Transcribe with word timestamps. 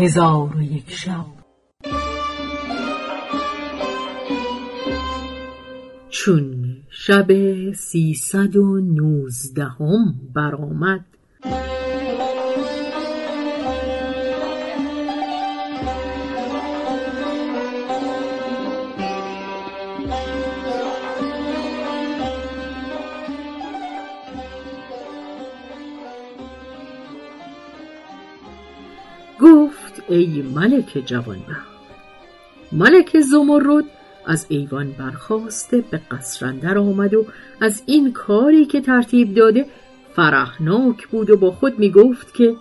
هزار 0.00 0.56
و 0.56 0.62
یک 0.62 0.90
شب. 0.90 1.26
چون 6.08 6.76
شب 6.90 7.26
سیصد 7.72 8.56
و 8.56 8.80
نوزدهم 8.80 10.14
برآمد 10.34 11.09
ای 30.10 30.42
ملک 30.42 31.02
جوانبخت 31.06 31.70
ملک 32.72 33.20
زمرد 33.20 33.84
از 34.26 34.46
ایوان 34.48 34.92
برخواسته 34.92 35.84
به 35.90 36.00
قصر 36.10 36.46
اندر 36.46 36.78
آمد 36.78 37.14
و 37.14 37.26
از 37.60 37.82
این 37.86 38.12
کاری 38.12 38.64
که 38.64 38.80
ترتیب 38.80 39.34
داده 39.34 39.66
فرحناک 40.12 41.08
بود 41.08 41.30
و 41.30 41.36
با 41.36 41.50
خود 41.50 41.78
می 41.78 41.90
گفت 41.90 42.34
که 42.34 42.56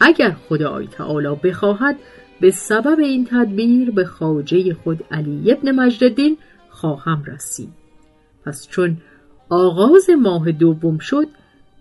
اگر 0.00 0.36
خدای 0.48 0.86
تعالی 0.86 1.36
بخواهد 1.44 1.96
به 2.40 2.50
سبب 2.50 2.98
این 2.98 3.24
تدبیر 3.30 3.90
به 3.90 4.04
خواجه 4.04 4.74
خود 4.74 5.04
علی 5.10 5.52
ابن 5.52 5.70
مجددین 5.70 6.36
خواهم 6.70 7.24
رسید. 7.24 7.72
پس 8.44 8.68
چون 8.68 8.96
آغاز 9.48 10.10
ماه 10.10 10.52
دوم 10.52 10.98
شد 10.98 11.26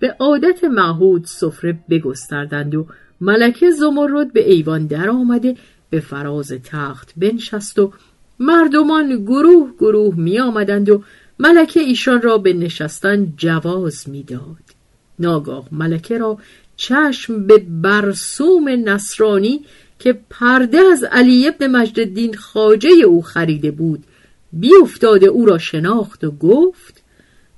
به 0.02 0.16
عادت 0.19 0.63
معهود 0.63 1.25
سفره 1.25 1.80
بگستردند 1.89 2.75
و 2.75 2.88
ملکه 3.21 3.71
زمرد 3.71 4.33
به 4.33 4.52
ایوان 4.52 4.88
در 4.88 5.09
آمده 5.09 5.55
به 5.89 5.99
فراز 5.99 6.53
تخت 6.63 7.11
بنشست 7.17 7.80
و 7.80 7.94
مردمان 8.39 9.23
گروه 9.25 9.73
گروه 9.79 10.16
می 10.16 10.39
آمدند 10.39 10.89
و 10.89 11.03
ملکه 11.39 11.79
ایشان 11.79 12.22
را 12.22 12.38
به 12.38 12.53
نشستن 12.53 13.33
جواز 13.38 14.09
می‌داد. 14.09 14.63
ناگاه 15.19 15.67
ملکه 15.72 16.17
را 16.17 16.38
چشم 16.75 17.47
به 17.47 17.57
برسوم 17.57 18.69
نصرانی 18.69 19.66
که 19.99 20.19
پرده 20.29 20.79
از 20.91 21.03
علی 21.03 21.47
ابن 21.47 21.67
مجددین 21.67 22.33
خاجه 22.33 22.89
او 22.89 23.22
خریده 23.22 23.72
بود 23.72 24.03
بیافتاده 24.53 25.27
او 25.27 25.45
را 25.45 25.57
شناخت 25.57 26.23
و 26.23 26.31
گفت 26.31 27.03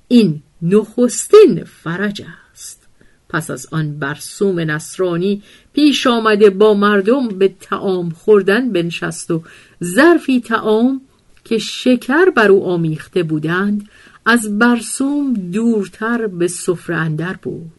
این 0.08 0.42
نخستین 0.64 1.64
فرج 1.64 2.22
است. 2.52 2.88
پس 3.28 3.50
از 3.50 3.66
آن 3.70 3.98
برسوم 3.98 4.60
نصرانی 4.60 5.42
پیش 5.72 6.06
آمده 6.06 6.50
با 6.50 6.74
مردم 6.74 7.28
به 7.28 7.48
تعام 7.60 8.10
خوردن 8.10 8.72
بنشست 8.72 9.30
و 9.30 9.42
ظرفی 9.84 10.40
تعام 10.40 11.00
که 11.44 11.58
شکر 11.58 12.30
بر 12.30 12.48
او 12.48 12.64
آمیخته 12.66 13.22
بودند 13.22 13.88
از 14.26 14.58
برسوم 14.58 15.34
دورتر 15.34 16.26
به 16.26 16.48
سفره 16.48 16.96
اندر 16.96 17.32
بود 17.32 17.70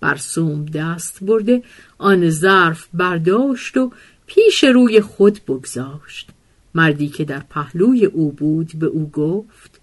برسوم 0.00 0.64
دست 0.64 1.18
برده 1.22 1.62
آن 1.98 2.30
ظرف 2.30 2.88
برداشت 2.94 3.76
و 3.76 3.92
پیش 4.26 4.64
روی 4.64 5.00
خود 5.00 5.40
بگذاشت. 5.48 6.30
مردی 6.74 7.08
که 7.08 7.24
در 7.24 7.42
پهلوی 7.50 8.06
او 8.06 8.32
بود 8.32 8.72
به 8.78 8.86
او 8.86 9.10
گفت 9.10 9.79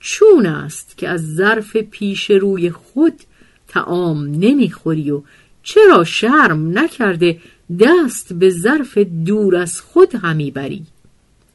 چون 0.00 0.46
است 0.46 0.98
که 0.98 1.08
از 1.08 1.34
ظرف 1.34 1.76
پیش 1.76 2.30
روی 2.30 2.70
خود 2.70 3.20
تعام 3.68 4.24
نمی‌خوری 4.24 5.10
و 5.10 5.22
چرا 5.62 6.04
شرم 6.04 6.78
نکرده 6.78 7.40
دست 7.80 8.32
به 8.32 8.50
ظرف 8.50 8.98
دور 8.98 9.56
از 9.56 9.80
خود 9.80 10.14
همی 10.14 10.50
بری؟ 10.50 10.86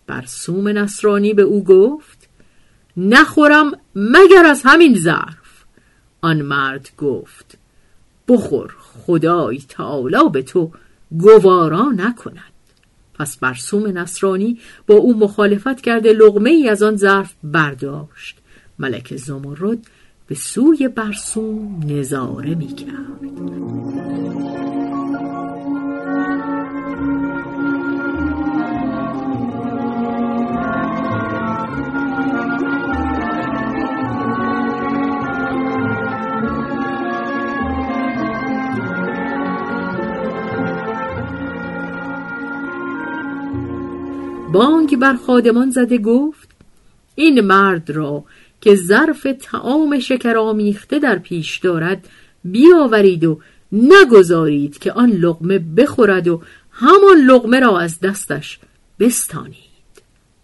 برسوم 0.07 0.68
نصرانی 0.68 1.34
به 1.34 1.41
او 1.41 1.63
گفت 1.63 2.29
نخورم 2.97 3.72
مگر 3.95 4.45
از 4.45 4.62
همین 4.66 5.00
ظرف. 5.00 5.63
آن 6.22 6.41
مرد 6.41 6.89
گفت 6.97 7.57
بخور 8.28 8.75
خدای 8.79 9.62
تعالی 9.69 10.29
به 10.34 10.41
تو 10.41 10.72
گوارا 11.18 11.91
نکند. 11.91 12.53
پس 13.13 13.38
برسوم 13.38 13.97
نصرانی 13.97 14.59
با 14.88 14.96
او 14.96 15.18
مخالفت 15.18 15.81
کرده 15.81 16.13
لغمه 16.13 16.50
ای 16.50 16.69
از 16.69 16.84
آن 16.84 16.96
ظرف 16.96 17.34
برداشت 17.44 18.38
ملک 18.79 19.16
زمرد 19.16 19.88
به 20.28 20.35
سوی 20.35 20.88
برسوم 20.88 21.84
نظاره 21.88 22.56
می 22.56 22.68
کرد. 22.68 24.72
بانگ 44.53 44.97
بر 44.97 45.16
خادمان 45.16 45.69
زده 45.72 45.97
گفت 45.97 46.50
این 47.16 47.41
مرد 47.41 47.90
را 47.90 48.24
که 48.62 48.75
ظرف 48.75 49.28
تعام 49.41 50.00
شکر 50.00 50.38
آمیخته 50.38 51.00
در 51.00 51.18
پیش 51.18 51.58
دارد 51.58 52.09
بیاورید 52.44 53.24
و 53.24 53.40
نگذارید 53.72 54.80
که 54.80 54.92
آن 54.92 55.09
لغمه 55.09 55.59
بخورد 55.59 56.28
و 56.28 56.42
همان 56.72 57.18
لغمه 57.18 57.59
را 57.59 57.80
از 57.80 58.00
دستش 58.00 58.59
بستانید. 59.00 59.74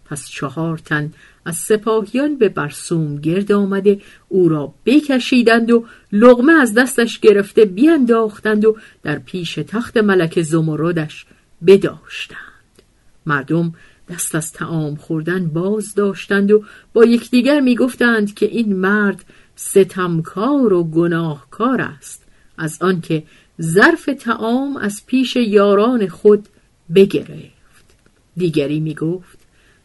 پس 0.04 0.28
چهار 0.28 0.78
تن 0.78 1.12
از 1.44 1.56
سپاهیان 1.56 2.36
به 2.36 2.48
برسوم 2.48 3.16
گرد 3.16 3.52
آمده 3.52 4.00
او 4.28 4.48
را 4.48 4.74
بکشیدند 4.86 5.70
و 5.70 5.84
لغمه 6.12 6.52
از 6.52 6.74
دستش 6.74 7.20
گرفته 7.20 7.64
بیانداختند 7.64 8.64
و 8.64 8.76
در 9.02 9.18
پیش 9.18 9.54
تخت 9.54 9.96
ملک 9.96 10.42
زمردش 10.42 11.26
بداشتند. 11.66 12.38
مردم 13.26 13.72
دست 14.10 14.34
از 14.34 14.52
تعام 14.52 14.94
خوردن 14.94 15.46
باز 15.46 15.94
داشتند 15.94 16.50
و 16.50 16.64
با 16.92 17.04
یکدیگر 17.04 17.60
می‌گفتند 17.60 18.34
که 18.34 18.46
این 18.46 18.76
مرد 18.76 19.24
ستمکار 19.56 20.72
و 20.72 20.84
گناهکار 20.84 21.80
است 21.80 22.24
از 22.58 22.78
آنکه 22.82 23.22
ظرف 23.62 24.10
تعام 24.20 24.76
از 24.76 25.02
پیش 25.06 25.36
یاران 25.36 26.08
خود 26.08 26.48
بگرفت. 26.94 27.84
دیگری 28.36 28.80
می‌گفت 28.80 29.38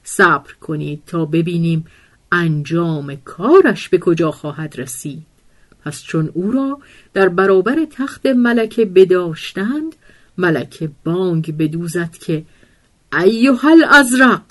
صبر 0.03 0.53
کنید 0.53 1.02
تا 1.08 1.25
ببینیم 1.25 1.85
انجام 2.31 3.16
کارش 3.16 3.90
به 3.90 3.97
کجا 3.97 4.31
خواهد 4.31 4.80
رسید. 4.80 5.25
پس 5.85 6.03
چون 6.03 6.31
او 6.34 6.52
را 6.52 6.80
در 7.14 7.30
برابر 7.30 7.85
تخت 7.91 8.25
ملکه 8.25 8.85
بداشتند 8.85 9.96
ملکه 10.38 10.91
بانگ 11.03 11.58
بدوزد 11.58 12.12
که 12.12 12.44
ایوه 13.24 13.66
الازرق 13.66 14.42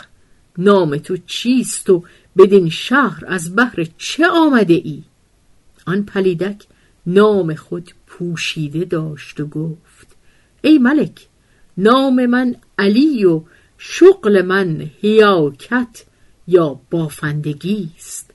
نام 0.58 0.96
تو 0.96 1.16
چیست 1.16 1.90
و 1.90 2.04
بدین 2.36 2.70
شهر 2.70 3.24
از 3.26 3.56
بحر 3.56 3.86
چه 3.98 4.26
آمده 4.26 4.74
ای؟ 4.74 5.02
آن 5.86 6.02
پلیدک 6.02 6.64
نام 7.06 7.54
خود 7.54 7.90
پوشیده 8.06 8.84
داشت 8.84 9.40
و 9.40 9.46
گفت 9.46 10.16
ای 10.62 10.78
ملک 10.78 11.28
نام 11.76 12.26
من 12.26 12.56
علی 12.78 13.24
و 13.24 13.42
شغل 13.78 14.42
من 14.42 14.90
هیاکت 15.00 16.04
یا 16.48 16.80
بافندگی 16.90 17.90
است 17.96 18.30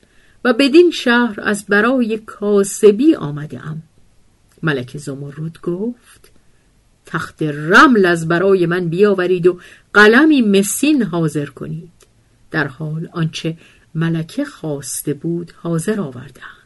و 0.46 0.54
بدین 0.54 0.92
شهر 0.92 1.42
از 1.42 1.66
برای 1.66 2.18
کاسبی 2.18 3.16
آمده 3.16 3.68
ام 3.68 3.84
ملک 4.64 4.98
زمرد 4.98 5.62
گفت 5.62 6.29
تخت 7.12 7.44
رمل 7.44 8.06
از 8.06 8.28
برای 8.28 8.66
من 8.66 8.88
بیاورید 8.88 9.48
و 9.48 9.60
قلمی 9.94 10.42
مسین 10.42 11.04
حاضر 11.04 11.46
کنید. 11.46 11.92
در 12.52 12.68
حال 12.68 13.10
آنچه 13.14 13.58
ملکه 13.96 14.46
خواسته 14.46 15.14
بود 15.14 15.52
حاضر 15.62 16.02
آوردند 16.02 16.59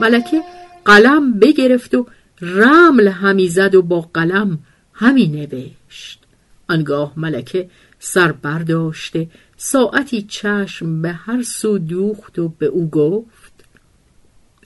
ملکه 0.00 0.42
قلم 0.84 1.38
بگرفت 1.38 1.94
و 1.94 2.06
رمل 2.40 3.08
همی 3.08 3.48
زد 3.48 3.74
و 3.74 3.82
با 3.82 4.00
قلم 4.00 4.58
همی 4.92 5.26
نوشت. 5.26 6.20
آنگاه 6.68 7.12
ملکه 7.16 7.70
سر 7.98 8.32
برداشته 8.32 9.28
ساعتی 9.56 10.22
چشم 10.22 11.02
به 11.02 11.12
هر 11.12 11.42
سو 11.42 11.78
دوخت 11.78 12.38
و 12.38 12.48
به 12.48 12.66
او 12.66 12.90
گفت 12.90 13.52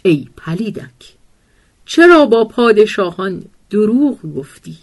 ای 0.02 0.28
پلیدک 0.36 1.14
چرا 1.86 2.26
با 2.26 2.44
پادشاهان 2.44 3.44
دروغ 3.70 4.36
گفتی؟ 4.36 4.78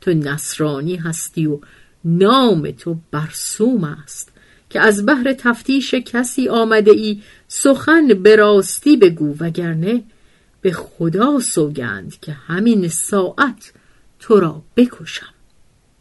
تو 0.00 0.10
نصرانی 0.10 0.96
هستی 0.96 1.46
و 1.46 1.60
نام 2.04 2.70
تو 2.70 2.96
برسوم 3.10 3.84
است. 3.84 4.32
که 4.70 4.80
از 4.80 5.06
بحر 5.06 5.32
تفتیش 5.32 5.94
کسی 5.94 6.48
آمده 6.48 6.90
ای 6.90 7.22
سخن 7.48 8.06
به 8.06 8.36
راستی 8.36 8.96
بگو 8.96 9.36
وگرنه 9.40 10.04
به 10.60 10.72
خدا 10.72 11.40
سوگند 11.40 12.20
که 12.20 12.32
همین 12.32 12.88
ساعت 12.88 13.72
تو 14.18 14.40
را 14.40 14.62
بکشم. 14.76 15.34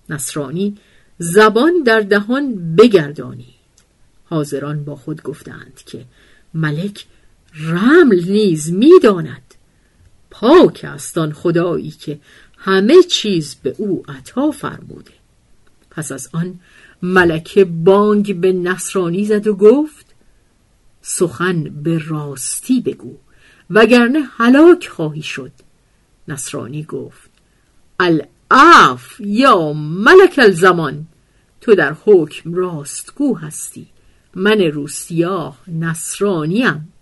نصرانی 0.10 0.78
زبان 1.20 1.84
در 1.86 2.00
دهان 2.00 2.76
بگردانید 2.76 3.58
حاضران 4.26 4.84
با 4.84 4.96
خود 4.96 5.22
گفتند 5.22 5.82
که 5.86 6.06
ملک 6.54 7.06
رمل 7.56 8.24
نیز 8.30 8.74
می‌داند. 8.74 9.42
پاک 10.30 10.82
است 10.84 11.18
آن 11.18 11.34
خدایی 11.34 11.92
که 11.92 12.20
همه 12.58 13.04
چیز 13.04 13.56
به 13.64 13.76
او 13.78 14.04
عطا 14.08 14.52
فرموده. 14.52 15.12
پس 15.92 16.12
از 16.12 16.30
آن 16.34 16.60
ملکه 17.02 17.66
بانگ 17.66 18.40
به 18.42 18.54
نصرانی 18.54 19.26
زد 19.26 19.48
و 19.48 19.56
گفت 19.56 20.06
سخن 21.02 21.64
به 21.64 22.02
راستی 22.08 22.82
بگو 22.82 23.18
وگرنه 23.70 24.20
هلاک 24.38 24.88
خواهی 24.88 25.22
شد. 25.22 25.52
نصرانی 26.28 26.84
گفت 26.84 27.30
العف 28.00 29.20
یا 29.20 29.74
ملک 29.74 30.40
الزمان 30.44 31.08
تو 31.62 31.76
در 31.76 31.96
حکم 32.06 32.54
راستگو 32.54 33.38
هستی 33.38 33.88
من 34.36 34.62
روسیاه 34.62 35.58
نصرانیم. 35.68 36.94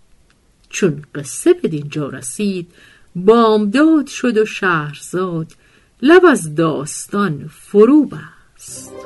چون 0.68 1.02
قصه 1.14 1.52
به 1.52 1.68
دینجا 1.68 2.08
رسید 2.08 2.72
بامداد 3.16 4.06
شد 4.06 4.36
و 4.36 4.44
شهرزاد 4.44 5.52
لب 6.02 6.24
از 6.24 6.54
داستان 6.54 7.50
فرو 7.52 8.06
بست. 8.06 9.05